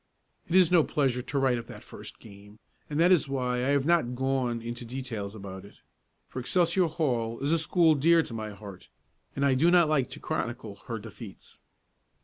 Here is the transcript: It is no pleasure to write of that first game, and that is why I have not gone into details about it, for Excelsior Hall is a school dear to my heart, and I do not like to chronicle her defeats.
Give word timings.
It 0.47 0.55
is 0.55 0.71
no 0.71 0.83
pleasure 0.83 1.21
to 1.21 1.37
write 1.37 1.59
of 1.59 1.67
that 1.67 1.83
first 1.83 2.19
game, 2.19 2.57
and 2.89 2.99
that 2.99 3.11
is 3.11 3.27
why 3.29 3.57
I 3.57 3.69
have 3.69 3.85
not 3.85 4.15
gone 4.15 4.59
into 4.59 4.83
details 4.83 5.35
about 5.35 5.63
it, 5.63 5.75
for 6.27 6.39
Excelsior 6.39 6.87
Hall 6.87 7.39
is 7.39 7.51
a 7.51 7.59
school 7.59 7.93
dear 7.93 8.23
to 8.23 8.33
my 8.33 8.49
heart, 8.49 8.89
and 9.35 9.45
I 9.45 9.53
do 9.53 9.69
not 9.69 9.87
like 9.87 10.09
to 10.09 10.19
chronicle 10.19 10.77
her 10.87 10.97
defeats. 10.97 11.61